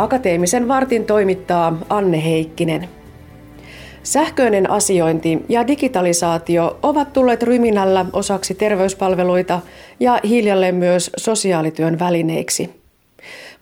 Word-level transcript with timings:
Akateemisen 0.00 0.68
vartin 0.68 1.04
toimittaa 1.04 1.78
Anne 1.88 2.24
Heikkinen. 2.24 2.88
Sähköinen 4.02 4.70
asiointi 4.70 5.38
ja 5.48 5.66
digitalisaatio 5.66 6.78
ovat 6.82 7.12
tulleet 7.12 7.42
ryminällä 7.42 8.06
osaksi 8.12 8.54
terveyspalveluita 8.54 9.60
ja 10.00 10.20
hiljalleen 10.28 10.74
myös 10.74 11.10
sosiaalityön 11.16 11.98
välineiksi. 11.98 12.70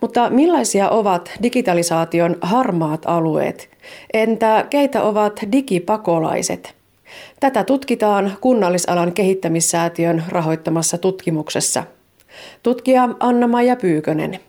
Mutta 0.00 0.30
millaisia 0.30 0.89
ovat 0.89 1.30
digitalisaation 1.43 2.36
harmaat 2.41 3.02
alueet? 3.05 3.68
Entä 4.12 4.66
keitä 4.70 5.02
ovat 5.02 5.41
digipakolaiset? 5.52 6.75
Tätä 7.40 7.64
tutkitaan 7.64 8.36
kunnallisalan 8.40 9.12
kehittämissäätiön 9.12 10.25
rahoittamassa 10.29 10.98
tutkimuksessa. 10.98 11.84
Tutkija 12.62 13.09
Anna-Maija 13.20 13.76
Pyykönen. 13.76 14.40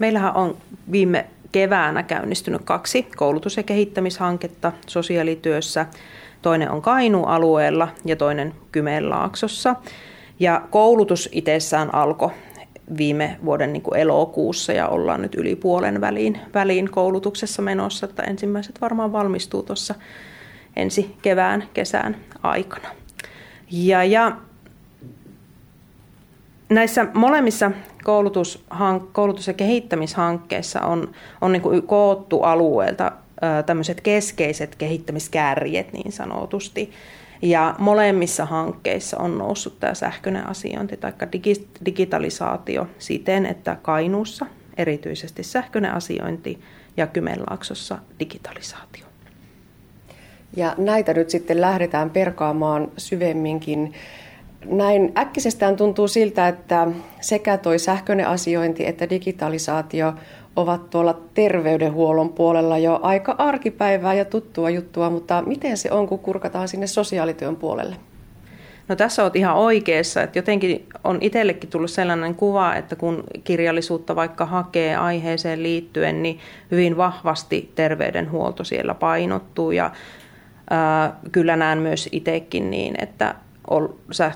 Meillähän 0.00 0.36
on 0.36 0.56
viime 0.92 1.26
keväänä 1.52 2.02
käynnistynyt 2.02 2.62
kaksi 2.64 3.02
koulutus- 3.16 3.56
ja 3.56 3.62
kehittämishanketta 3.62 4.72
sosiaalityössä. 4.86 5.86
Toinen 6.42 6.70
on 6.70 6.82
Kainu-alueella 6.82 7.88
ja 8.04 8.16
toinen 8.16 8.54
Kymenlaaksossa. 8.72 9.76
Ja 10.40 10.62
koulutus 10.70 11.28
itsessään 11.32 11.94
alkoi 11.94 12.30
viime 12.96 13.38
vuoden 13.44 13.72
niin 13.72 13.82
kuin 13.82 14.00
elokuussa 14.00 14.72
ja 14.72 14.88
ollaan 14.88 15.22
nyt 15.22 15.34
yli 15.34 15.56
puolen 15.56 16.00
väliin, 16.00 16.40
väliin 16.54 16.90
koulutuksessa 16.90 17.62
menossa, 17.62 18.06
että 18.06 18.22
ensimmäiset 18.22 18.80
varmaan 18.80 19.12
valmistuu 19.12 19.62
tuossa 19.62 19.94
ensi 20.76 21.16
kevään, 21.22 21.64
kesän 21.74 22.16
aikana. 22.42 22.88
Ja, 23.70 24.04
ja 24.04 24.36
näissä 26.70 27.06
molemmissa 27.14 27.70
koulutus, 28.04 28.64
koulutus- 29.12 29.46
ja 29.46 29.54
kehittämishankkeissa 29.54 30.80
on, 30.80 31.12
on 31.40 31.52
niin 31.52 31.82
koottu 31.86 32.42
alueelta 32.42 33.12
tämmöiset 33.66 34.00
keskeiset 34.00 34.74
kehittämiskärjet 34.74 35.92
niin 35.92 36.12
sanotusti. 36.12 36.90
Ja 37.42 37.74
molemmissa 37.78 38.44
hankkeissa 38.44 39.18
on 39.18 39.38
noussut 39.38 39.80
tämä 39.80 39.94
sähköinen 39.94 40.46
asiointi 40.46 40.96
tai 40.96 41.12
digitalisaatio 41.86 42.86
siten, 42.98 43.46
että 43.46 43.76
Kainuussa 43.82 44.46
erityisesti 44.76 45.42
sähköinen 45.42 45.92
asiointi 45.92 46.60
ja 46.96 47.06
Kymenlaaksossa 47.06 47.98
digitalisaatio. 48.18 49.04
Ja 50.56 50.74
näitä 50.78 51.14
nyt 51.14 51.30
sitten 51.30 51.60
lähdetään 51.60 52.10
perkaamaan 52.10 52.88
syvemminkin. 52.96 53.94
Näin 54.64 55.12
äkkisestään 55.18 55.76
tuntuu 55.76 56.08
siltä, 56.08 56.48
että 56.48 56.88
sekä 57.20 57.58
tuo 57.58 57.78
sähköinen 57.78 58.26
asiointi 58.28 58.86
että 58.86 59.10
digitalisaatio 59.10 60.14
ovat 60.56 60.90
tuolla 60.90 61.20
terveydenhuollon 61.34 62.28
puolella 62.28 62.78
jo 62.78 63.00
aika 63.02 63.34
arkipäivää 63.38 64.14
ja 64.14 64.24
tuttua 64.24 64.70
juttua, 64.70 65.10
mutta 65.10 65.42
miten 65.42 65.76
se 65.76 65.90
on, 65.90 66.08
kun 66.08 66.18
kurkataan 66.18 66.68
sinne 66.68 66.86
sosiaalityön 66.86 67.56
puolelle? 67.56 67.96
No 68.88 68.96
tässä 68.96 69.22
olet 69.22 69.36
ihan 69.36 69.56
oikeassa, 69.56 70.22
että 70.22 70.38
jotenkin 70.38 70.86
on 71.04 71.18
itsellekin 71.20 71.70
tullut 71.70 71.90
sellainen 71.90 72.34
kuva, 72.34 72.74
että 72.74 72.96
kun 72.96 73.24
kirjallisuutta 73.44 74.16
vaikka 74.16 74.46
hakee 74.46 74.96
aiheeseen 74.96 75.62
liittyen, 75.62 76.22
niin 76.22 76.38
hyvin 76.70 76.96
vahvasti 76.96 77.72
terveydenhuolto 77.74 78.64
siellä 78.64 78.94
painottuu 78.94 79.70
ja 79.70 79.90
ää, 80.70 81.16
kyllä 81.32 81.56
näen 81.56 81.78
myös 81.78 82.08
itsekin 82.12 82.70
niin, 82.70 82.94
että 83.02 83.34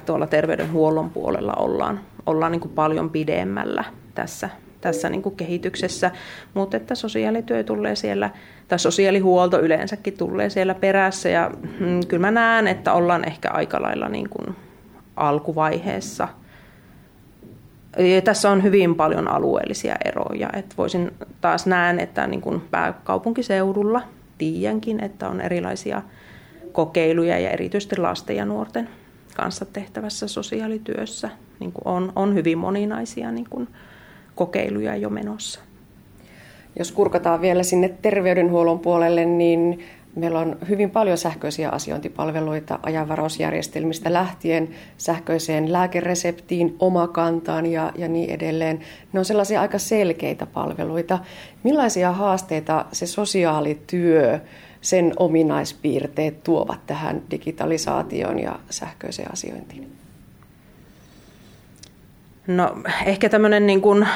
tuolla 0.07 0.27
terveydenhuollon 0.27 1.11
puolella 1.11 1.53
ollaan, 1.53 2.01
ollaan 2.27 2.53
niin 2.53 2.61
kuin 2.61 2.75
paljon 2.75 3.11
pidemmällä 3.11 3.85
tässä, 4.15 4.49
tässä 4.81 5.09
niin 5.09 5.23
kuin 5.23 5.37
kehityksessä, 5.37 6.11
mutta 6.55 6.77
että 6.77 6.95
sosiaalityö 6.95 7.65
tulee 7.65 7.97
siellä, 7.97 8.31
tai 8.69 8.79
sosiaalihuolto 8.79 9.61
yleensäkin 9.61 10.19
tulee 10.19 10.51
siellä 10.51 10.75
perässä, 10.75 11.29
ja 11.29 11.51
mm, 11.81 12.01
kyllä 12.09 12.21
mä 12.21 12.31
näen, 12.31 12.69
että 12.69 12.93
ollaan 12.93 13.29
ehkä 13.29 13.51
aika 13.51 13.83
lailla 13.83 14.09
niin 14.09 14.29
kuin 14.29 14.57
alkuvaiheessa. 15.17 16.29
Ja 17.99 18.23
tässä 18.23 18.51
on 18.51 18.63
hyvin 18.63 18.95
paljon 18.95 19.31
alueellisia 19.31 19.97
eroja, 20.05 20.51
että 20.53 20.75
voisin 20.79 21.11
taas 21.41 21.67
näen, 21.67 22.01
että 22.01 22.27
niin 22.27 22.41
kuin 22.41 22.61
pääkaupunkiseudulla 22.71 24.03
tiedänkin, 24.39 25.05
että 25.05 25.29
on 25.29 25.41
erilaisia 25.41 26.03
kokeiluja 26.73 27.39
ja 27.39 27.51
erityisesti 27.51 27.97
lasten 27.97 28.37
ja 28.37 28.45
nuorten 28.45 28.89
kanssa 29.35 29.65
tehtävässä 29.65 30.29
sosiaalityössä 30.29 31.31
niin 31.61 31.73
kuin 31.73 31.89
on, 31.95 32.13
on 32.17 32.35
hyvin 32.35 32.59
moninaisia 32.59 33.33
niin 33.33 33.47
kuin 33.51 33.69
kokeiluja 34.35 34.97
jo 34.97 35.11
menossa. 35.11 35.61
Jos 36.79 36.93
kurkataan 36.93 37.41
vielä 37.41 37.63
sinne 37.63 37.89
terveydenhuollon 38.03 38.79
puolelle, 38.79 39.25
niin 39.25 39.85
meillä 40.17 40.39
on 40.39 40.57
hyvin 40.69 40.91
paljon 40.91 41.19
sähköisiä 41.19 41.71
asiointipalveluita 41.71 42.79
ajanvarausjärjestelmistä 42.83 44.13
lähtien 44.13 44.69
sähköiseen 44.97 45.73
lääkereseptiin, 45.73 46.77
omakantaan 46.79 47.67
ja, 47.67 47.93
ja 47.97 48.09
niin 48.09 48.31
edelleen. 48.31 48.81
Ne 49.13 49.19
on 49.19 49.25
sellaisia 49.25 49.61
aika 49.61 49.79
selkeitä 49.79 50.47
palveluita. 50.47 51.19
Millaisia 51.63 52.13
haasteita 52.13 52.85
se 52.93 53.07
sosiaalityö 53.07 54.41
sen 54.85 55.13
ominaispiirteet 55.17 56.45
tuovat 56.45 56.87
tähän 56.87 57.23
digitalisaatioon 57.31 58.39
ja 58.39 58.59
sähköiseen 58.71 59.33
asiointiin? 59.33 59.93
No 62.47 62.77
ehkä 63.07 63.29
tämmöinen 63.29 63.67
niin 63.67 63.81
kuin 63.81 64.09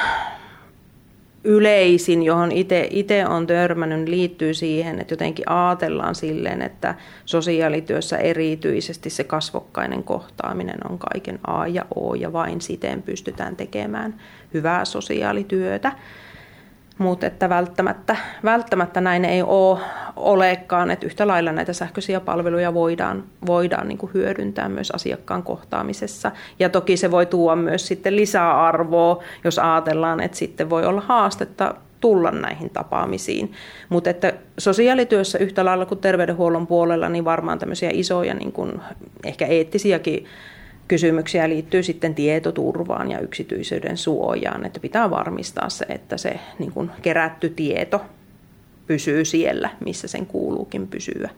yleisin, 1.43 2.23
johon 2.23 2.51
itse 2.89 3.27
on 3.27 3.47
törmännyt, 3.47 4.09
liittyy 4.09 4.53
siihen, 4.53 4.99
että 4.99 5.13
jotenkin 5.13 5.49
ajatellaan 5.49 6.15
silleen, 6.15 6.61
että 6.61 6.95
sosiaalityössä 7.25 8.17
erityisesti 8.17 9.09
se 9.09 9.23
kasvokkainen 9.23 10.03
kohtaaminen 10.03 10.79
on 10.89 10.99
kaiken 10.99 11.39
A 11.47 11.67
ja 11.67 11.85
O 11.95 12.13
ja 12.13 12.33
vain 12.33 12.61
siten 12.61 13.01
pystytään 13.01 13.55
tekemään 13.55 14.15
hyvää 14.53 14.85
sosiaalityötä 14.85 15.91
mutta 16.99 17.25
että 17.27 17.49
välttämättä, 17.49 18.15
välttämättä 18.43 19.01
näin 19.01 19.25
ei 19.25 19.41
ole, 19.41 19.79
olekaan, 20.15 20.91
että 20.91 21.05
yhtä 21.05 21.27
lailla 21.27 21.51
näitä 21.51 21.73
sähköisiä 21.73 22.19
palveluja 22.19 22.73
voidaan, 22.73 23.23
voidaan 23.45 23.87
niin 23.87 23.97
kuin 23.97 24.13
hyödyntää 24.13 24.69
myös 24.69 24.91
asiakkaan 24.91 25.43
kohtaamisessa. 25.43 26.31
Ja 26.59 26.69
toki 26.69 26.97
se 26.97 27.11
voi 27.11 27.25
tuoda 27.25 27.55
myös 27.55 27.87
sitten 27.87 28.15
lisäarvoa, 28.15 29.23
jos 29.43 29.59
ajatellaan, 29.59 30.19
että 30.19 30.37
sitten 30.37 30.69
voi 30.69 30.85
olla 30.85 31.01
haastetta 31.01 31.75
tulla 31.99 32.31
näihin 32.31 32.69
tapaamisiin. 32.69 33.51
Mutta 33.89 34.09
että 34.09 34.33
sosiaalityössä 34.57 35.37
yhtä 35.37 35.65
lailla 35.65 35.85
kuin 35.85 36.01
terveydenhuollon 36.01 36.67
puolella, 36.67 37.09
niin 37.09 37.25
varmaan 37.25 37.59
tämmöisiä 37.59 37.89
isoja 37.93 38.33
niin 38.33 38.51
kuin 38.51 38.81
ehkä 39.25 39.45
eettisiäkin 39.45 40.25
kysymyksiä 40.89 41.49
liittyy 41.49 41.83
sitten 41.83 42.15
tietoturvaan 42.15 43.11
ja 43.11 43.19
yksityisyyden 43.19 43.97
suojaan, 43.97 44.65
että 44.65 44.79
pitää 44.79 45.09
varmistaa 45.09 45.69
se, 45.69 45.85
että 45.89 46.17
se 46.17 46.39
niin 46.59 46.71
kuin 46.71 46.91
kerätty 47.01 47.49
tieto 47.49 48.01
pysyy 48.87 49.25
siellä, 49.25 49.69
missä 49.85 50.07
sen 50.07 50.25
kuuluukin 50.25 50.87
pysyä. 50.87 51.29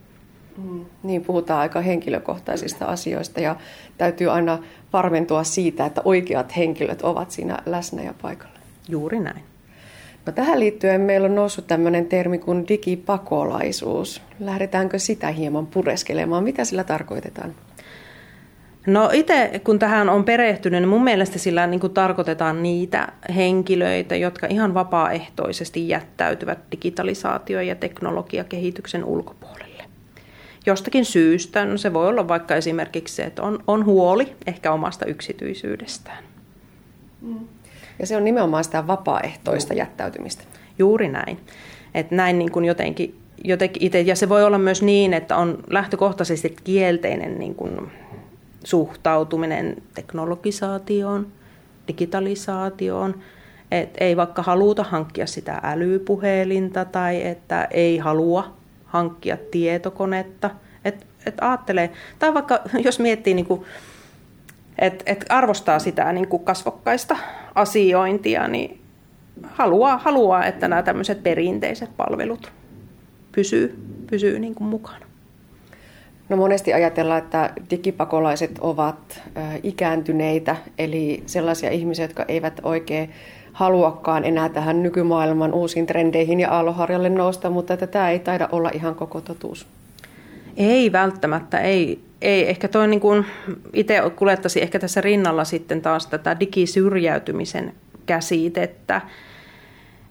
Mm, 0.58 0.86
niin, 1.04 1.24
puhutaan 1.24 1.60
aika 1.60 1.82
henkilökohtaisista 1.82 2.86
asioista 2.86 3.40
ja 3.42 3.56
täytyy 3.98 4.32
aina 4.32 4.60
varmentua 4.94 5.44
siitä, 5.44 5.86
että 5.86 6.02
oikeat 6.06 6.58
henkilöt 6.58 7.02
ovat 7.02 7.32
siinä 7.32 7.58
läsnä 7.66 8.04
ja 8.04 8.14
paikalla. 8.22 8.56
Juuri 8.90 9.20
näin. 9.20 9.44
No, 10.26 10.32
tähän 10.32 10.60
liittyen 10.60 11.02
meillä 11.02 11.26
on 11.26 11.36
noussut 11.36 11.68
tämmöinen 11.68 12.06
termi 12.06 12.38
kuin 12.38 12.68
digipakolaisuus. 12.68 14.22
Lähdetäänkö 14.40 15.00
sitä 15.00 15.28
hieman 15.28 15.68
pureskelemaan? 15.68 16.44
Mitä 16.44 16.66
sillä 16.66 16.84
tarkoitetaan? 16.84 17.56
No 18.88 19.10
itse 19.14 19.62
kun 19.64 19.80
tähän 19.80 20.10
on 20.10 20.24
perehtynyt, 20.24 20.82
niin 20.82 20.90
mun 20.90 21.04
mielestä 21.04 21.40
sillä 21.40 21.68
niin 21.68 21.80
kuin 21.80 21.94
tarkoitetaan 21.94 22.64
niitä 22.64 23.08
henkilöitä, 23.36 24.16
jotka 24.16 24.48
ihan 24.48 24.74
vapaaehtoisesti 24.74 25.90
jättäytyvät 25.90 26.60
digitalisaatio- 26.72 27.62
ja 27.62 27.76
teknologiakehityksen 27.76 29.06
ulkopuolelle. 29.06 29.84
Jostakin 30.66 31.06
syystä, 31.06 31.66
no 31.66 31.78
se 31.78 31.94
voi 31.94 32.08
olla 32.08 32.28
vaikka 32.28 32.56
esimerkiksi 32.56 33.16
se, 33.16 33.24
että 33.24 33.42
on, 33.42 33.64
on 33.68 33.86
huoli 33.86 34.36
ehkä 34.48 34.72
omasta 34.72 35.06
yksityisyydestään. 35.06 36.24
Mm. 37.22 37.40
Ja 38.00 38.08
se 38.08 38.18
on 38.18 38.24
nimenomaan 38.24 38.64
sitä 38.64 38.88
vapaaehtoista 38.88 39.74
jättäytymistä. 39.74 40.44
Juuri 40.80 41.08
näin. 41.08 41.40
Että 41.94 42.16
näin 42.16 42.40
niin 42.40 42.52
kuin 42.52 42.66
jotenkin, 42.66 43.16
jotenkin 43.44 43.84
itse, 43.84 44.02
ja 44.02 44.16
se 44.16 44.30
voi 44.30 44.44
olla 44.44 44.58
myös 44.58 44.82
niin, 44.82 45.14
että 45.14 45.38
on 45.38 45.64
lähtökohtaisesti 45.70 46.56
kielteinen 46.64 47.40
niin 47.40 47.56
kuin 47.56 47.92
suhtautuminen 48.64 49.76
teknologisaatioon, 49.94 51.28
digitalisaatioon, 51.88 53.16
että 53.72 54.04
ei 54.04 54.18
vaikka 54.18 54.42
haluta 54.42 54.84
hankkia 54.84 55.28
sitä 55.28 55.60
älypuhelinta 55.64 56.86
tai 56.86 57.28
että 57.28 57.68
ei 57.72 57.98
halua 57.98 58.54
hankkia 58.86 59.38
tietokonetta. 59.52 60.50
Että 60.86 61.06
et 61.26 61.36
ajattelee, 61.42 61.92
tai 62.20 62.34
vaikka 62.34 62.60
jos 62.84 63.00
miettii, 63.00 63.34
niin 63.34 63.48
että 64.80 65.04
et 65.06 65.26
arvostaa 65.30 65.80
sitä 65.80 66.14
niin 66.14 66.28
kuin 66.28 66.44
kasvokkaista 66.44 67.18
asiointia, 67.56 68.48
niin 68.48 68.82
haluaa, 69.44 69.98
haluaa, 69.98 70.46
että 70.46 70.68
nämä 70.68 70.84
tämmöiset 70.84 71.24
perinteiset 71.24 71.98
palvelut 71.98 72.52
pysyy, 73.32 73.80
pysyy 74.10 74.40
niin 74.40 74.56
kuin 74.56 74.68
mukana. 74.68 75.11
No 76.32 76.38
monesti 76.38 76.74
ajatellaan, 76.74 77.24
että 77.24 77.50
digipakolaiset 77.70 78.52
ovat 78.62 79.22
ikääntyneitä, 79.64 80.56
eli 80.78 81.24
sellaisia 81.26 81.70
ihmisiä, 81.70 82.06
jotka 82.06 82.26
eivät 82.28 82.60
oikein 82.64 83.10
haluakaan 83.54 84.26
enää 84.26 84.50
tähän 84.50 84.84
nykymaailman 84.84 85.54
uusiin 85.54 85.86
trendeihin 85.88 86.40
ja 86.40 86.52
aalloharjalle 86.52 87.10
nousta, 87.10 87.50
mutta 87.50 87.74
että 87.74 87.88
tämä 87.88 88.10
ei 88.10 88.20
taida 88.20 88.50
olla 88.52 88.72
ihan 88.74 88.96
koko 88.96 89.22
totuus. 89.22 89.68
Ei 90.58 90.92
välttämättä, 90.92 91.60
ei. 91.60 92.00
ei. 92.22 92.50
Ehkä 92.50 92.68
toi 92.68 92.88
niin 92.88 93.00
kuin, 93.00 93.26
itse 93.74 94.02
kuljettaisin 94.16 94.64
ehkä 94.64 94.80
tässä 94.80 95.02
rinnalla 95.02 95.44
sitten 95.44 95.82
taas 95.82 96.08
tätä 96.08 96.40
digisyrjäytymisen 96.40 97.74
käsitettä. 98.06 99.02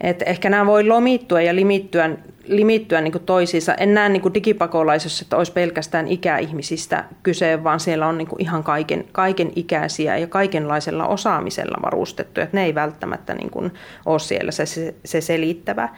Et 0.01 0.23
ehkä 0.27 0.51
nämä 0.51 0.67
voi 0.67 0.87
lomittua 0.87 1.41
ja 1.41 1.55
limittyä, 1.55 2.11
limittyä 2.47 3.01
niin 3.01 3.13
toisiinsa. 3.27 3.75
En 3.75 3.95
näe 3.95 4.09
niin 4.09 4.35
digipakolaisessa, 4.35 5.25
että 5.25 5.37
olisi 5.37 5.53
pelkästään 5.53 6.09
ikäihmisistä 6.09 7.05
kyse, 7.23 7.65
vaan 7.65 7.81
siellä 7.81 8.07
on 8.07 8.19
niin 8.19 8.29
ihan 8.39 8.65
kaiken, 8.65 9.05
kaiken 9.13 9.53
ikäisiä 9.57 10.17
ja 10.17 10.27
kaikenlaisella 10.27 11.07
osaamisella 11.07 11.79
varustettu. 11.83 12.41
Et 12.41 12.53
ne 12.53 12.65
ei 12.65 12.75
välttämättä 12.75 13.35
niin 13.35 13.51
kuin 13.51 13.73
ole 14.07 14.19
siellä 14.19 14.53
se, 14.53 14.67
se, 14.67 14.95
se 15.05 15.21
selittävä 15.21 15.89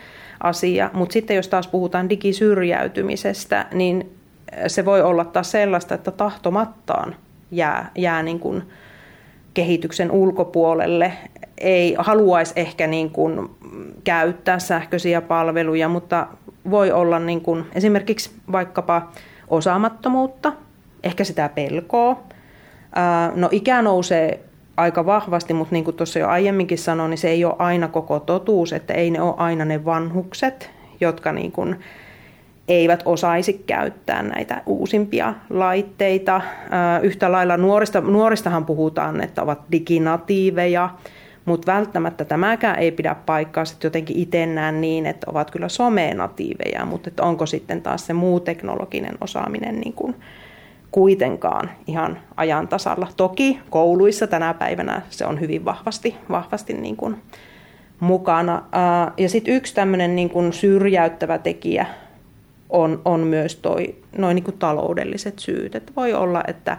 asia. 0.40 0.90
Mutta 0.92 1.12
sitten 1.12 1.36
jos 1.36 1.48
taas 1.48 1.66
puhutaan 1.66 2.08
digisyrjäytymisestä, 2.08 3.66
niin 3.72 4.10
se 4.66 4.84
voi 4.84 5.02
olla 5.02 5.24
taas 5.24 5.50
sellaista, 5.50 5.94
että 5.94 6.10
tahtomattaan 6.10 7.16
jää, 7.50 7.90
jää 7.98 8.22
niin 8.22 8.40
kuin 8.40 8.62
kehityksen 9.54 10.10
ulkopuolelle. 10.10 11.12
Ei 11.58 11.94
haluaisi 11.98 12.52
ehkä 12.56 12.86
niin 12.86 13.10
kuin 13.10 13.50
käyttää 14.04 14.58
sähköisiä 14.58 15.20
palveluja, 15.20 15.88
mutta 15.88 16.26
voi 16.70 16.92
olla 16.92 17.18
niin 17.18 17.40
kuin 17.40 17.64
esimerkiksi 17.74 18.30
vaikkapa 18.52 19.08
osaamattomuutta, 19.48 20.52
ehkä 21.02 21.24
sitä 21.24 21.48
pelkoa. 21.48 22.22
No 23.34 23.48
ikä 23.50 23.82
nousee 23.82 24.40
aika 24.76 25.06
vahvasti, 25.06 25.54
mutta 25.54 25.74
niin 25.74 25.84
kuin 25.84 25.96
tuossa 25.96 26.18
jo 26.18 26.28
aiemminkin 26.28 26.78
sanoin, 26.78 27.10
niin 27.10 27.18
se 27.18 27.28
ei 27.28 27.44
ole 27.44 27.56
aina 27.58 27.88
koko 27.88 28.20
totuus, 28.20 28.72
että 28.72 28.94
ei 28.94 29.10
ne 29.10 29.22
ole 29.22 29.34
aina 29.36 29.64
ne 29.64 29.84
vanhukset, 29.84 30.70
jotka 31.00 31.32
niin 31.32 31.52
kuin 31.52 31.80
eivät 32.68 33.02
osaisi 33.04 33.64
käyttää 33.66 34.22
näitä 34.22 34.62
uusimpia 34.66 35.34
laitteita. 35.50 36.40
Yhtä 37.02 37.32
lailla 37.32 37.56
nuorista, 37.56 38.00
nuoristahan 38.00 38.66
puhutaan, 38.66 39.20
että 39.24 39.42
ovat 39.42 39.60
diginatiiveja, 39.72 40.90
mutta 41.44 41.72
välttämättä 41.72 42.24
tämäkään 42.24 42.78
ei 42.78 42.90
pidä 42.90 43.16
paikkaa 43.26 43.64
sitten 43.64 43.86
jotenkin 43.86 44.16
itse 44.16 44.46
näen 44.46 44.80
niin, 44.80 45.06
että 45.06 45.30
ovat 45.30 45.50
kyllä 45.50 45.68
somenatiiveja, 45.68 46.84
mutta 46.84 47.10
että 47.10 47.22
onko 47.22 47.46
sitten 47.46 47.82
taas 47.82 48.06
se 48.06 48.12
muu 48.12 48.40
teknologinen 48.40 49.14
osaaminen 49.20 49.80
niin 49.80 49.92
kuin 49.92 50.14
kuitenkaan 50.92 51.70
ihan 51.86 52.18
ajan 52.36 52.68
tasalla. 52.68 53.08
Toki 53.16 53.58
kouluissa 53.70 54.26
tänä 54.26 54.54
päivänä 54.54 55.02
se 55.10 55.26
on 55.26 55.40
hyvin 55.40 55.64
vahvasti, 55.64 56.16
vahvasti 56.30 56.72
niin 56.72 56.96
kuin 56.96 57.16
mukana. 58.00 58.62
Ja 59.16 59.28
sitten 59.28 59.54
yksi 59.54 59.74
tämmöinen 59.74 60.16
niin 60.16 60.30
kuin 60.30 60.52
syrjäyttävä 60.52 61.38
tekijä 61.38 61.86
on, 62.70 63.02
on 63.04 63.20
myös 63.20 63.56
toi, 63.56 63.94
noin 64.18 64.34
niin 64.34 64.44
kuin 64.44 64.58
taloudelliset 64.58 65.38
syyt. 65.38 65.74
Että 65.74 65.92
voi 65.96 66.12
olla, 66.12 66.42
että 66.46 66.78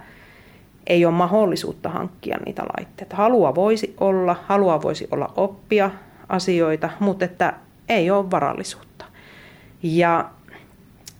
ei 0.87 1.05
ole 1.05 1.13
mahdollisuutta 1.13 1.89
hankkia 1.89 2.37
niitä 2.45 2.63
laitteita. 2.77 3.15
Halua 3.15 3.55
voisi 3.55 3.95
olla, 3.99 4.35
halua 4.47 4.81
voisi 4.81 5.07
olla 5.11 5.33
oppia 5.35 5.91
asioita, 6.29 6.89
mutta 6.99 7.25
että 7.25 7.53
ei 7.89 8.11
ole 8.11 8.31
varallisuutta. 8.31 9.05
Ja, 9.83 10.29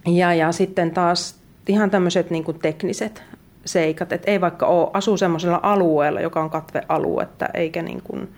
ja, 0.06 0.34
ja 0.34 0.52
sitten 0.52 0.92
taas 0.92 1.40
ihan 1.68 1.90
tämmöiset 1.92 2.30
niin 2.30 2.60
tekniset 2.62 3.24
seikat, 3.66 4.12
että 4.12 4.32
ei 4.32 4.42
vaikka 4.42 4.66
ole, 4.66 4.90
asuu 4.94 5.18
semmoisella 5.18 5.60
alueella, 5.64 6.22
joka 6.22 6.42
on 6.42 6.50
katvealuetta, 6.50 7.46
eikä 7.54 7.82
niin 7.82 8.02
kuin 8.04 8.30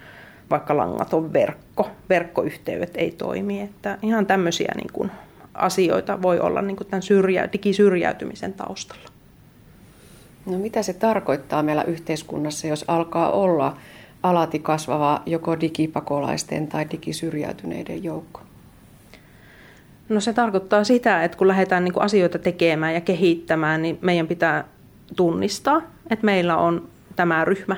vaikka 0.49 0.77
langaton 0.77 1.33
verkko, 1.33 1.89
verkkoyhteydet 2.09 2.91
ei 2.95 3.11
toimi. 3.11 3.61
Että 3.61 3.97
ihan 4.01 4.25
tämmöisiä 4.25 4.71
niin 4.75 4.93
kuin 4.93 5.11
asioita 5.53 6.21
voi 6.21 6.39
olla 6.39 6.61
niin 6.61 6.77
kuin 6.77 6.87
tämän 6.87 7.01
syrjä, 7.01 7.49
digisyrjäytymisen 7.53 8.53
taustalla. 8.53 9.14
No 10.45 10.57
mitä 10.57 10.83
se 10.83 10.93
tarkoittaa 10.93 11.63
meillä 11.63 11.83
yhteiskunnassa, 11.83 12.67
jos 12.67 12.85
alkaa 12.87 13.31
olla 13.31 13.77
alati 14.23 14.59
kasvava 14.59 15.21
joko 15.25 15.59
digipakolaisten 15.59 16.67
tai 16.67 16.87
digisyrjäytyneiden 16.91 18.03
joukko? 18.03 18.41
No 20.09 20.19
se 20.19 20.33
tarkoittaa 20.33 20.83
sitä, 20.83 21.23
että 21.23 21.37
kun 21.37 21.47
lähdetään 21.47 21.83
niin 21.83 22.01
asioita 22.01 22.39
tekemään 22.39 22.93
ja 22.93 23.01
kehittämään, 23.01 23.81
niin 23.81 23.97
meidän 24.01 24.27
pitää 24.27 24.63
tunnistaa, 25.15 25.81
että 26.09 26.25
meillä 26.25 26.57
on 26.57 26.87
tämä 27.15 27.45
ryhmä 27.45 27.77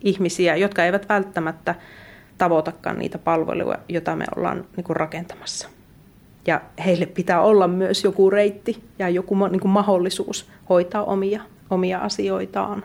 ihmisiä, 0.00 0.56
jotka 0.56 0.84
eivät 0.84 1.08
välttämättä 1.08 1.74
tavoitakaan 2.38 2.98
niitä 2.98 3.18
palveluja, 3.18 3.78
joita 3.88 4.16
me 4.16 4.24
ollaan 4.36 4.64
niin 4.76 4.96
rakentamassa. 4.96 5.68
Ja 6.46 6.60
heille 6.84 7.06
pitää 7.06 7.40
olla 7.40 7.68
myös 7.68 8.04
joku 8.04 8.30
reitti 8.30 8.84
ja 8.98 9.08
joku 9.08 9.46
niin 9.46 9.68
mahdollisuus 9.68 10.50
hoitaa 10.68 11.04
omia, 11.04 11.42
omia 11.70 11.98
asioitaan. 11.98 12.82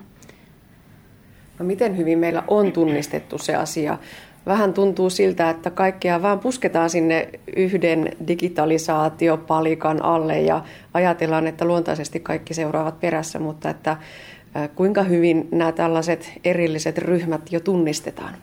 No 1.59 1.65
miten 1.65 1.97
hyvin 1.97 2.19
meillä 2.19 2.43
on 2.47 2.71
tunnistettu 2.71 3.37
se 3.37 3.55
asia? 3.55 3.97
Vähän 4.45 4.73
tuntuu 4.73 5.09
siltä, 5.09 5.49
että 5.49 5.69
kaikkea 5.69 6.21
vaan 6.21 6.39
pusketaan 6.39 6.89
sinne 6.89 7.29
yhden 7.55 8.09
digitalisaatiopalikan 8.27 10.05
alle 10.05 10.41
ja 10.41 10.63
ajatellaan, 10.93 11.47
että 11.47 11.65
luontaisesti 11.65 12.19
kaikki 12.19 12.53
seuraavat 12.53 12.99
perässä, 12.99 13.39
mutta 13.39 13.69
että 13.69 13.97
kuinka 14.75 15.03
hyvin 15.03 15.47
nämä 15.51 15.71
tällaiset 15.71 16.31
erilliset 16.45 16.97
ryhmät 16.97 17.51
jo 17.51 17.59
tunnistetaan? 17.59 18.33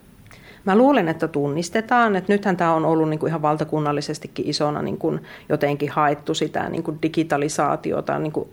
Mä 0.64 0.76
luulen, 0.76 1.08
että 1.08 1.29
tunnistetaan, 1.29 2.17
että 2.17 2.32
nythän 2.32 2.56
tämä 2.56 2.75
on 2.75 2.85
ollut 2.85 3.08
niin 3.08 3.20
kuin 3.20 3.29
ihan 3.29 3.43
valtakunnallisestikin 3.43 4.49
isona 4.49 4.82
niin 4.82 4.99
kuin 4.99 5.20
jotenkin 5.49 5.90
haettu 5.90 6.35
sitä 6.35 6.69
niin 6.69 6.82
kuin 6.82 6.99
digitalisaatiota 7.02 8.19
niin 8.19 8.32
kuin 8.32 8.49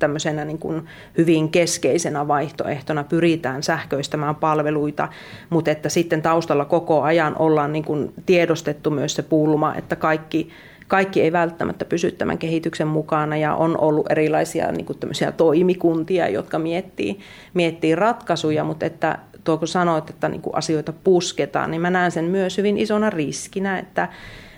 tämmöisenä 0.00 0.44
niin 0.44 0.58
kuin 0.58 0.86
hyvin 1.18 1.48
keskeisenä 1.48 2.28
vaihtoehtona 2.28 3.04
pyritään 3.04 3.62
sähköistämään 3.62 4.34
palveluita, 4.34 5.08
mutta 5.50 5.70
että 5.70 5.88
sitten 5.88 6.22
taustalla 6.22 6.64
koko 6.64 7.02
ajan 7.02 7.36
ollaan 7.38 7.72
niin 7.72 7.84
kuin 7.84 8.12
tiedostettu 8.26 8.90
myös 8.90 9.14
se 9.14 9.22
pulma, 9.22 9.74
että 9.74 9.96
kaikki 9.96 10.50
kaikki 10.90 11.22
ei 11.22 11.32
välttämättä 11.32 11.84
pysy 11.84 12.12
tämän 12.12 12.38
kehityksen 12.38 12.88
mukana 12.88 13.36
ja 13.36 13.54
on 13.54 13.80
ollut 13.80 14.12
erilaisia 14.12 14.72
niin 14.72 14.86
kuin 14.86 14.98
toimikuntia, 15.36 16.28
jotka 16.28 16.58
miettii, 16.58 17.18
miettii 17.54 17.94
ratkaisuja, 17.94 18.64
mutta 18.64 18.86
että 18.86 19.18
tuo 19.44 19.58
kun 19.58 19.68
sanoit, 19.68 20.10
että 20.10 20.28
niin 20.28 20.42
kuin 20.42 20.56
asioita 20.56 20.92
pusketaan, 20.92 21.70
niin 21.70 21.80
mä 21.80 21.90
näen 21.90 22.10
sen 22.10 22.24
myös 22.24 22.58
hyvin 22.58 22.78
isona 22.78 23.10
riskinä, 23.10 23.78
että 23.78 24.08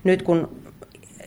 nyt 0.04 0.22
kun 0.22 0.48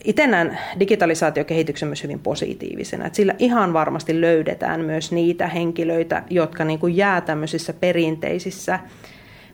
itse 0.05 0.27
näen 0.27 0.57
digitalisaatiokehityksen 0.79 1.87
myös 1.87 2.03
hyvin 2.03 2.19
positiivisena, 2.19 3.05
että 3.05 3.17
sillä 3.17 3.35
ihan 3.39 3.73
varmasti 3.73 4.21
löydetään 4.21 4.81
myös 4.81 5.11
niitä 5.11 5.47
henkilöitä, 5.47 6.23
jotka 6.29 6.65
niin 6.65 6.79
kuin 6.79 6.97
jää 6.97 7.21
tämmöisissä 7.21 7.73
perinteisissä 7.73 8.79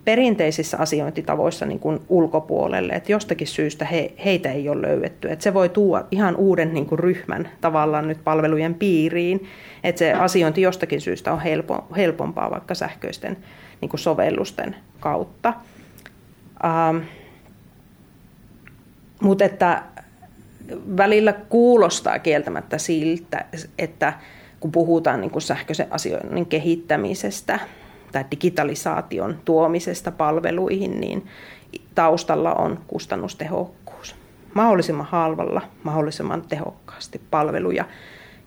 perinteisissä 0.05 0.77
asiointitavoissa 0.77 1.65
niin 1.65 1.79
kuin 1.79 1.99
ulkopuolelle, 2.09 2.93
että 2.93 3.11
jostakin 3.11 3.47
syystä 3.47 3.85
he, 3.85 4.13
heitä 4.25 4.51
ei 4.51 4.69
ole 4.69 4.81
löydetty. 4.81 5.31
Että 5.31 5.43
se 5.43 5.53
voi 5.53 5.69
tuoda 5.69 6.05
ihan 6.11 6.35
uuden 6.35 6.73
niin 6.73 6.85
kuin 6.85 6.99
ryhmän 6.99 7.49
tavallaan 7.61 8.07
nyt 8.07 8.23
palvelujen 8.23 8.73
piiriin, 8.73 9.47
että 9.83 9.99
se 9.99 10.13
asiointi 10.13 10.61
jostakin 10.61 11.01
syystä 11.01 11.33
on 11.33 11.39
helpo, 11.39 11.87
helpompaa 11.97 12.51
vaikka 12.51 12.75
sähköisten 12.75 13.37
niin 13.81 13.89
kuin 13.89 13.99
sovellusten 13.99 14.75
kautta. 14.99 15.53
Ähm, 16.65 16.97
mutta 19.21 19.45
että 19.45 19.83
välillä 20.97 21.33
kuulostaa 21.33 22.19
kieltämättä 22.19 22.77
siltä, 22.77 23.45
että 23.79 24.13
kun 24.59 24.71
puhutaan 24.71 25.21
niin 25.21 25.31
kuin 25.31 25.41
sähköisen 25.41 25.87
asioinnin 25.89 26.45
kehittämisestä 26.45 27.59
tai 28.11 28.25
digitalisaation 28.31 29.39
tuomisesta 29.45 30.11
palveluihin, 30.11 30.99
niin 30.99 31.27
taustalla 31.95 32.53
on 32.53 32.79
kustannustehokkuus. 32.87 34.15
Mahdollisimman 34.53 35.05
halvalla, 35.05 35.61
mahdollisimman 35.83 36.41
tehokkaasti 36.41 37.21
palveluja 37.31 37.85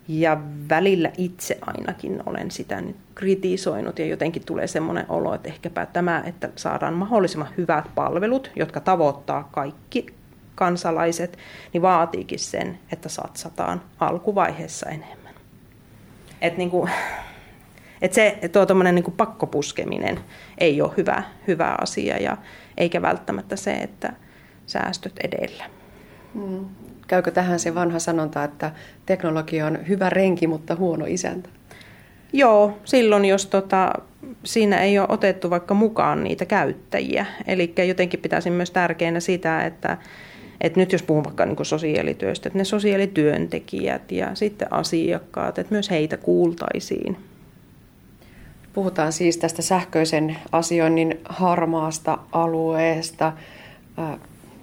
ja 0.07 0.37
välillä 0.69 1.11
itse 1.17 1.57
ainakin 1.61 2.23
olen 2.25 2.51
sitä 2.51 2.81
nyt 2.81 2.95
kritisoinut 3.15 3.99
ja 3.99 4.05
jotenkin 4.05 4.45
tulee 4.45 4.67
semmoinen 4.67 5.05
olo, 5.09 5.33
että 5.33 5.49
ehkäpä 5.49 5.85
tämä, 5.85 6.23
että 6.25 6.49
saadaan 6.55 6.93
mahdollisimman 6.93 7.53
hyvät 7.57 7.85
palvelut, 7.95 8.51
jotka 8.55 8.79
tavoittaa 8.79 9.49
kaikki 9.51 10.05
kansalaiset, 10.55 11.37
niin 11.73 11.81
vaatiikin 11.81 12.39
sen, 12.39 12.79
että 12.91 13.09
satsataan 13.09 13.81
alkuvaiheessa 13.99 14.89
enemmän. 14.89 15.33
Et 16.41 16.57
niin 16.57 16.69
kuin, 16.69 16.91
et 18.01 18.13
se 18.13 18.39
tuo 18.51 18.83
niin 18.83 19.03
kuin 19.03 19.17
pakkopuskeminen 19.17 20.19
ei 20.57 20.81
ole 20.81 20.91
hyvä, 20.97 21.23
hyvä 21.47 21.75
asia 21.81 22.17
ja 22.17 22.37
eikä 22.77 23.01
välttämättä 23.01 23.55
se, 23.55 23.73
että 23.73 24.13
säästöt 24.65 25.13
edellä. 25.23 25.63
Mm. 26.33 26.65
Käykö 27.07 27.31
tähän 27.31 27.59
se 27.59 27.75
vanha 27.75 27.99
sanonta, 27.99 28.43
että 28.43 28.71
teknologia 29.05 29.65
on 29.65 29.87
hyvä 29.87 30.09
renki, 30.09 30.47
mutta 30.47 30.75
huono 30.75 31.05
isäntä? 31.07 31.49
Joo, 32.33 32.77
silloin 32.85 33.25
jos 33.25 33.45
tota, 33.45 33.93
siinä 34.43 34.77
ei 34.77 34.99
ole 34.99 35.07
otettu 35.09 35.49
vaikka 35.49 35.73
mukaan 35.73 36.23
niitä 36.23 36.45
käyttäjiä. 36.45 37.25
Eli 37.47 37.73
jotenkin 37.87 38.19
pitäisin 38.19 38.53
myös 38.53 38.71
tärkeänä 38.71 39.19
sitä, 39.19 39.65
että, 39.65 39.97
että 40.61 40.79
nyt 40.79 40.91
jos 40.91 41.03
puhun 41.03 41.23
vaikka 41.23 41.45
niin 41.45 41.65
sosiaalityöstä, 41.65 42.49
että 42.49 42.57
ne 42.57 42.63
sosiaalityöntekijät 42.63 44.11
ja 44.11 44.35
sitten 44.35 44.73
asiakkaat, 44.73 45.59
että 45.59 45.73
myös 45.73 45.89
heitä 45.89 46.17
kuultaisiin. 46.17 47.17
Puhutaan 48.73 49.13
siis 49.13 49.37
tästä 49.37 49.61
sähköisen 49.61 50.37
asioinnin 50.51 51.19
harmaasta 51.29 52.17
alueesta. 52.31 53.33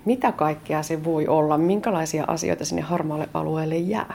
Mitä 0.04 0.32
kaikkea 0.32 0.82
se 0.82 1.04
voi 1.04 1.26
olla? 1.26 1.58
Minkälaisia 1.58 2.24
asioita 2.26 2.64
sinne 2.64 2.82
harmaalle 2.82 3.28
alueelle 3.34 3.76
jää? 3.76 4.14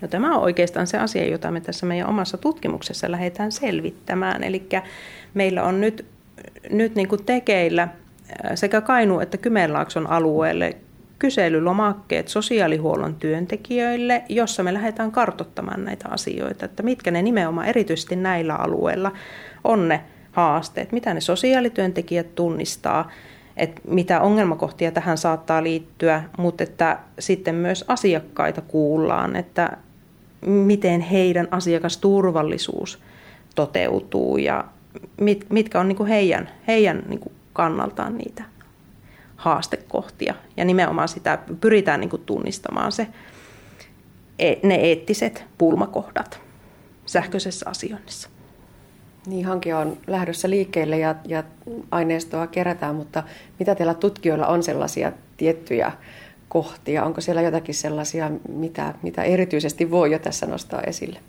No, 0.00 0.08
tämä 0.08 0.36
on 0.36 0.42
oikeastaan 0.42 0.86
se 0.86 0.98
asia, 0.98 1.26
jota 1.30 1.50
me 1.50 1.60
tässä 1.60 1.86
meidän 1.86 2.08
omassa 2.08 2.38
tutkimuksessa 2.38 3.10
lähdetään 3.10 3.52
selvittämään. 3.52 4.44
Eli 4.44 4.68
meillä 5.34 5.62
on 5.62 5.80
nyt, 5.80 6.06
nyt 6.70 6.94
niin 6.94 7.08
kuin 7.08 7.24
tekeillä 7.24 7.88
sekä 8.54 8.80
Kainu 8.80 9.20
että 9.20 9.36
Kymenlaakson 9.36 10.10
alueelle 10.10 10.76
kyselylomakkeet 11.18 12.28
sosiaalihuollon 12.28 13.14
työntekijöille, 13.14 14.22
jossa 14.28 14.62
me 14.62 14.74
lähdetään 14.74 15.12
kartottamaan 15.12 15.84
näitä 15.84 16.08
asioita, 16.08 16.64
että 16.64 16.82
mitkä 16.82 17.10
ne 17.10 17.22
nimenomaan 17.22 17.66
erityisesti 17.66 18.16
näillä 18.16 18.54
alueilla 18.54 19.12
on 19.64 19.88
ne 19.88 20.00
haasteet, 20.32 20.92
mitä 20.92 21.14
ne 21.14 21.20
sosiaalityöntekijät 21.20 22.34
tunnistaa, 22.34 23.10
että 23.56 23.80
mitä 23.88 24.20
ongelmakohtia 24.20 24.92
tähän 24.92 25.18
saattaa 25.18 25.62
liittyä, 25.62 26.22
mutta 26.38 26.64
että 26.64 26.98
sitten 27.18 27.54
myös 27.54 27.84
asiakkaita 27.88 28.60
kuullaan, 28.60 29.36
että 29.36 29.76
miten 30.46 31.00
heidän 31.00 31.48
asiakasturvallisuus 31.50 32.98
toteutuu 33.54 34.36
ja 34.36 34.64
mit, 35.20 35.46
mitkä 35.50 35.80
on 35.80 35.88
niin 35.88 35.96
kuin 35.96 36.08
heidän, 36.08 36.48
heidän 36.66 37.02
niin 37.08 37.20
kuin 37.20 37.35
kannaltaan 37.56 38.18
niitä 38.18 38.44
haastekohtia. 39.36 40.34
Ja 40.56 40.64
nimenomaan 40.64 41.08
sitä 41.08 41.38
pyritään 41.60 42.00
niin 42.00 42.10
kuin 42.10 42.22
tunnistamaan 42.26 42.92
se, 42.92 43.06
e, 44.38 44.54
ne 44.62 44.74
eettiset 44.74 45.44
pulmakohdat 45.58 46.40
sähköisessä 47.06 47.70
asioinnissa. 47.70 48.28
Niin, 49.26 49.46
hanke 49.46 49.74
on 49.74 49.96
lähdössä 50.06 50.50
liikkeelle 50.50 50.98
ja, 50.98 51.14
ja 51.24 51.42
aineistoa 51.90 52.46
kerätään, 52.46 52.94
mutta 52.94 53.22
mitä 53.58 53.74
teillä 53.74 53.94
tutkijoilla 53.94 54.46
on 54.46 54.62
sellaisia 54.62 55.12
tiettyjä 55.36 55.92
kohtia? 56.48 57.04
Onko 57.04 57.20
siellä 57.20 57.42
jotakin 57.42 57.74
sellaisia, 57.74 58.30
mitä, 58.48 58.94
mitä 59.02 59.22
erityisesti 59.22 59.90
voi 59.90 60.12
jo 60.12 60.18
tässä 60.18 60.46
nostaa 60.46 60.80
esille? 60.80 61.20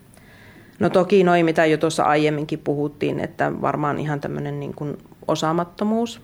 No 0.80 0.90
toki 0.90 1.24
noin, 1.24 1.46
mitä 1.46 1.66
jo 1.66 1.78
tuossa 1.78 2.04
aiemminkin 2.04 2.60
puhuttiin, 2.60 3.20
että 3.20 3.62
varmaan 3.62 4.00
ihan 4.00 4.22
tämmöinen 4.22 4.60
niin 4.60 4.74
kuin 4.74 4.98
osaamattomuus, 5.28 6.22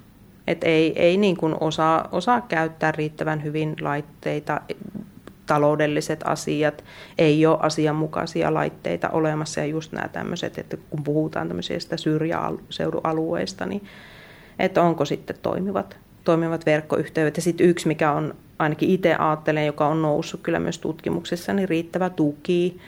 että 0.47 0.67
ei, 0.67 1.01
ei 1.01 1.17
niin 1.17 1.37
kuin 1.37 1.55
osaa, 1.59 2.09
osaa 2.11 2.41
käyttää 2.41 2.91
riittävän 2.91 3.43
hyvin 3.43 3.75
laitteita, 3.81 4.61
taloudelliset 5.45 6.19
asiat, 6.25 6.83
ei 7.17 7.45
ole 7.45 7.57
asianmukaisia 7.61 8.53
laitteita 8.53 9.09
olemassa 9.09 9.59
ja 9.59 9.65
just 9.65 9.91
nämä 9.91 10.07
tämmöiset, 10.07 10.57
että 10.57 10.77
kun 10.89 11.03
puhutaan 11.03 11.47
tämmöisistä 11.47 11.97
syrjäseudualueista, 11.97 13.65
niin 13.65 13.83
että 14.59 14.81
onko 14.81 15.05
sitten 15.05 15.35
toimivat, 15.41 15.97
toimivat 16.23 16.65
verkkoyhteydet. 16.65 17.37
Ja 17.37 17.41
sitten 17.43 17.67
yksi, 17.67 17.87
mikä 17.87 18.11
on 18.11 18.35
ainakin 18.59 18.89
itse 18.89 19.15
ajattelen, 19.15 19.65
joka 19.65 19.87
on 19.87 20.01
noussut 20.01 20.41
kyllä 20.41 20.59
myös 20.59 20.79
tutkimuksessa, 20.79 21.53
niin 21.53 21.69
riittävä 21.69 22.09
tuki, 22.09 22.79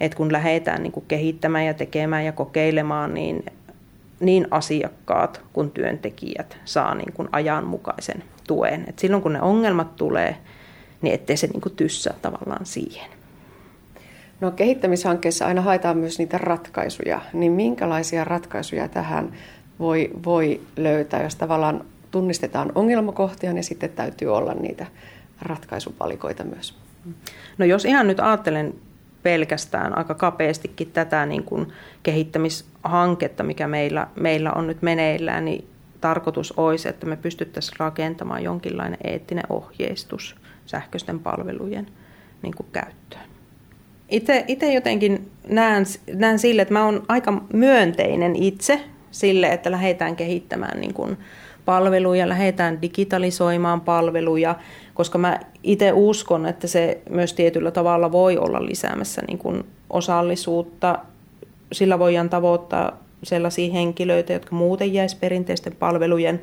että 0.00 0.16
kun 0.16 0.32
lähdetään 0.32 0.82
niin 0.82 0.92
kuin 0.92 1.04
kehittämään 1.08 1.66
ja 1.66 1.74
tekemään 1.74 2.24
ja 2.24 2.32
kokeilemaan, 2.32 3.14
niin 3.14 3.44
niin 4.20 4.48
asiakkaat 4.50 5.40
kuin 5.52 5.70
työntekijät 5.70 6.58
saa 6.64 6.94
niin 6.94 7.12
kuin 7.12 7.28
ajanmukaisen 7.32 8.24
tuen. 8.46 8.84
Et 8.88 8.98
silloin 8.98 9.22
kun 9.22 9.32
ne 9.32 9.42
ongelmat 9.42 9.96
tulee, 9.96 10.36
niin 11.02 11.14
ettei 11.14 11.36
se 11.36 11.46
niin 11.46 11.60
kuin 11.60 11.76
tyssää 11.76 12.14
tavallaan 12.22 12.66
siihen. 12.66 13.10
No 14.40 14.50
kehittämishankkeessa 14.50 15.46
aina 15.46 15.62
haetaan 15.62 15.98
myös 15.98 16.18
niitä 16.18 16.38
ratkaisuja, 16.38 17.20
niin 17.32 17.52
minkälaisia 17.52 18.24
ratkaisuja 18.24 18.88
tähän 18.88 19.32
voi, 19.78 20.10
voi 20.24 20.60
löytää, 20.76 21.22
jos 21.22 21.36
tavallaan 21.36 21.84
tunnistetaan 22.10 22.72
ongelmakohtia, 22.74 23.52
niin 23.52 23.64
sitten 23.64 23.90
täytyy 23.90 24.36
olla 24.36 24.54
niitä 24.54 24.86
ratkaisupalikoita 25.42 26.44
myös. 26.44 26.74
No 27.58 27.64
jos 27.64 27.84
ihan 27.84 28.06
nyt 28.06 28.20
ajattelen 28.20 28.74
pelkästään 29.22 29.98
aika 29.98 30.14
kapeastikin 30.14 30.90
tätä 30.92 31.26
niin 31.26 31.44
kuin 31.44 31.72
kehittämishanketta, 32.02 33.42
mikä 33.42 33.68
meillä, 33.68 34.06
meillä 34.20 34.52
on 34.52 34.66
nyt 34.66 34.82
meneillään, 34.82 35.44
niin 35.44 35.68
tarkoitus 36.00 36.52
olisi, 36.52 36.88
että 36.88 37.06
me 37.06 37.16
pystyttäisiin 37.16 37.76
rakentamaan 37.78 38.44
jonkinlainen 38.44 38.98
eettinen 39.04 39.44
ohjeistus 39.48 40.36
sähköisten 40.66 41.18
palvelujen 41.18 41.86
niin 42.42 42.54
kuin 42.56 42.66
käyttöön. 42.72 43.28
Itse 44.48 44.72
jotenkin 44.74 45.30
näen, 45.48 45.84
näen 46.14 46.38
sille, 46.38 46.62
että 46.62 46.74
mä 46.74 46.84
oon 46.84 47.02
aika 47.08 47.42
myönteinen 47.52 48.36
itse 48.36 48.80
sille, 49.10 49.46
että 49.46 49.70
lähdetään 49.70 50.16
kehittämään 50.16 50.80
niin 50.80 50.94
kuin 50.94 51.18
palveluja, 51.68 52.28
lähdetään 52.28 52.82
digitalisoimaan 52.82 53.80
palveluja, 53.80 54.54
koska 54.94 55.18
mä 55.18 55.40
itse 55.62 55.92
uskon, 55.92 56.46
että 56.46 56.66
se 56.66 57.00
myös 57.10 57.32
tietyllä 57.32 57.70
tavalla 57.70 58.12
voi 58.12 58.38
olla 58.38 58.66
lisäämässä 58.66 59.22
niin 59.28 59.38
kuin 59.38 59.64
osallisuutta. 59.90 60.98
Sillä 61.72 61.98
voidaan 61.98 62.30
tavoittaa 62.30 62.98
sellaisia 63.22 63.72
henkilöitä, 63.72 64.32
jotka 64.32 64.56
muuten 64.56 64.94
jäisi 64.94 65.16
perinteisten 65.16 65.76
palvelujen 65.76 66.42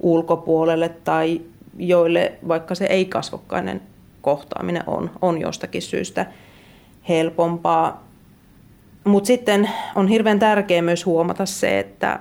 ulkopuolelle 0.00 0.88
tai 0.88 1.40
joille 1.78 2.32
vaikka 2.48 2.74
se 2.74 2.84
ei-kasvokkainen 2.84 3.80
kohtaaminen 4.22 4.82
on, 4.86 5.10
on 5.22 5.40
jostakin 5.40 5.82
syystä 5.82 6.26
helpompaa. 7.08 8.04
Mutta 9.04 9.26
sitten 9.26 9.70
on 9.94 10.08
hirveän 10.08 10.38
tärkeää 10.38 10.82
myös 10.82 11.06
huomata 11.06 11.46
se, 11.46 11.78
että 11.78 12.20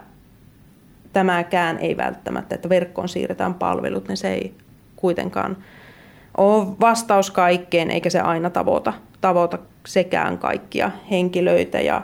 tämäkään 1.13 1.77
ei 1.79 1.97
välttämättä, 1.97 2.55
että 2.55 2.69
verkkoon 2.69 3.09
siirretään 3.09 3.53
palvelut, 3.53 4.07
niin 4.07 4.17
se 4.17 4.33
ei 4.33 4.53
kuitenkaan 4.95 5.57
ole 6.37 6.67
vastaus 6.79 7.31
kaikkeen, 7.31 7.91
eikä 7.91 8.09
se 8.09 8.19
aina 8.19 8.49
tavoita, 8.49 8.93
tavoita 9.21 9.59
sekään 9.85 10.37
kaikkia 10.37 10.91
henkilöitä. 11.11 11.81
Ja, 11.81 12.01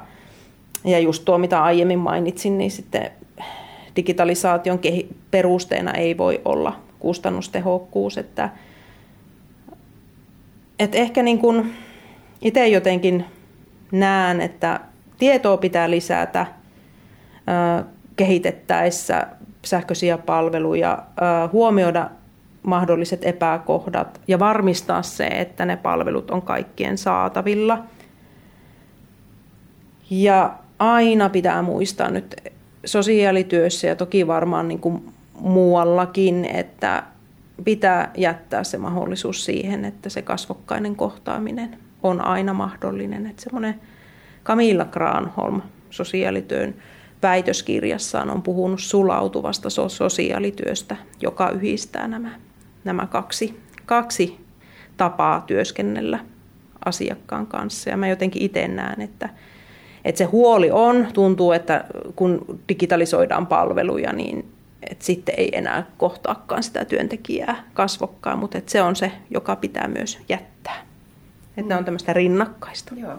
ja 0.85 0.99
just 0.99 1.25
tuo, 1.25 1.37
mitä 1.37 1.63
aiemmin 1.63 1.99
mainitsin, 1.99 2.57
niin 2.57 2.71
sitten 2.71 3.11
digitalisaation 3.95 4.79
perusteena 5.31 5.93
ei 5.93 6.17
voi 6.17 6.41
olla 6.45 6.79
kustannustehokkuus. 6.99 8.17
Että, 8.17 8.49
että 10.79 10.97
ehkä 10.97 11.23
niin 11.23 11.39
kuin 11.39 11.73
itse 12.41 12.67
jotenkin 12.67 13.25
näen, 13.91 14.41
että 14.41 14.79
tietoa 15.17 15.57
pitää 15.57 15.89
lisätä 15.89 16.45
kehitettäessä 18.19 19.27
sähköisiä 19.65 20.17
palveluja, 20.17 21.03
huomioida 21.53 22.09
mahdolliset 22.63 23.25
epäkohdat 23.25 24.21
ja 24.27 24.39
varmistaa 24.39 25.01
se, 25.01 25.25
että 25.25 25.65
ne 25.65 25.77
palvelut 25.77 26.31
on 26.31 26.41
kaikkien 26.41 26.97
saatavilla. 26.97 27.83
Ja 30.09 30.53
aina 30.79 31.29
pitää 31.29 31.61
muistaa 31.61 32.11
nyt 32.11 32.35
sosiaalityössä 32.85 33.87
ja 33.87 33.95
toki 33.95 34.27
varmaan 34.27 34.67
niin 34.67 34.79
kuin 34.79 35.13
muuallakin, 35.39 36.45
että 36.45 37.03
pitää 37.63 38.11
jättää 38.17 38.63
se 38.63 38.77
mahdollisuus 38.77 39.45
siihen, 39.45 39.85
että 39.85 40.09
se 40.09 40.21
kasvokkainen 40.21 40.95
kohtaaminen 40.95 41.77
on 42.03 42.21
aina 42.21 42.53
mahdollinen. 42.53 43.25
Että 43.25 43.41
semmoinen 43.41 43.81
Camilla 44.45 44.85
Granholm 44.85 45.61
sosiaalityön 45.89 46.75
väitöskirjassaan 47.23 48.29
on 48.29 48.41
puhunut 48.41 48.79
sulautuvasta 48.81 49.69
sosiaalityöstä, 49.87 50.95
joka 51.21 51.49
yhdistää 51.49 52.07
nämä, 52.07 52.39
nämä 52.83 53.05
kaksi, 53.05 53.59
kaksi 53.85 54.37
tapaa 54.97 55.41
työskennellä 55.41 56.19
asiakkaan 56.85 57.47
kanssa. 57.47 57.89
Ja 57.89 57.97
mä 57.97 58.07
jotenkin 58.07 58.41
itse 58.41 58.67
näen, 58.67 59.01
että, 59.01 59.29
että 60.05 60.17
se 60.17 60.23
huoli 60.23 60.71
on, 60.71 61.07
tuntuu, 61.13 61.51
että 61.51 61.85
kun 62.15 62.59
digitalisoidaan 62.69 63.47
palveluja, 63.47 64.13
niin 64.13 64.51
että 64.89 65.05
sitten 65.05 65.35
ei 65.37 65.57
enää 65.57 65.85
kohtaakaan 65.97 66.63
sitä 66.63 66.85
työntekijää 66.85 67.63
kasvokkaan, 67.73 68.39
mutta 68.39 68.57
että 68.57 68.71
se 68.71 68.81
on 68.81 68.95
se, 68.95 69.11
joka 69.29 69.55
pitää 69.55 69.87
myös 69.87 70.19
jättää. 70.29 70.85
Että 71.49 71.61
mm. 71.61 71.67
ne 71.67 71.75
on 71.75 71.85
tämmöistä 71.85 72.13
rinnakkaista. 72.13 72.95
Joo. 72.95 73.15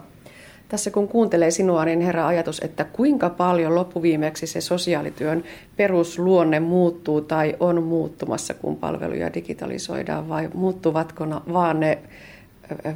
Tässä 0.70 0.90
kun 0.90 1.08
kuuntelee 1.08 1.50
sinua, 1.50 1.84
niin 1.84 2.00
herää 2.00 2.26
ajatus, 2.26 2.60
että 2.64 2.84
kuinka 2.84 3.30
paljon 3.30 3.74
loppuviimeksi 3.74 4.46
se 4.46 4.60
sosiaalityön 4.60 5.44
perusluonne 5.76 6.60
muuttuu 6.60 7.20
tai 7.20 7.56
on 7.60 7.82
muuttumassa, 7.82 8.54
kun 8.54 8.76
palveluja 8.76 9.34
digitalisoidaan, 9.34 10.28
vai 10.28 10.48
muuttuvatko 10.54 11.26
vaan 11.52 11.80
ne 11.80 11.98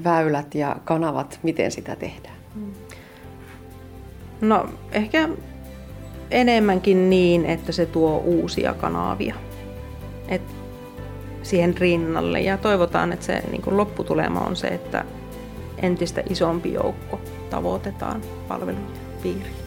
väylät 0.04 0.54
ja 0.54 0.76
kanavat, 0.84 1.38
miten 1.42 1.70
sitä 1.70 1.96
tehdään? 1.96 2.36
No 4.40 4.68
ehkä 4.92 5.28
enemmänkin 6.30 7.10
niin, 7.10 7.46
että 7.46 7.72
se 7.72 7.86
tuo 7.86 8.22
uusia 8.24 8.74
kanavia 8.74 9.34
et 10.28 10.42
siihen 11.42 11.78
rinnalle. 11.78 12.40
Ja 12.40 12.58
toivotaan, 12.58 13.12
että 13.12 13.26
se 13.26 13.42
niin 13.50 13.62
lopputulema 13.76 14.40
on 14.40 14.56
se, 14.56 14.66
että 14.68 15.04
entistä 15.82 16.22
isompi 16.30 16.72
joukko 16.72 17.20
tavoitetaan 17.50 18.22
palvelujen 18.48 18.86
piiriin. 19.22 19.63